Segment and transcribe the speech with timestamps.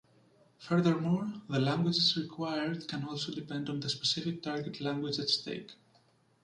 [0.57, 5.73] Furthermore, the languages required can also depend on the specific target language at stake.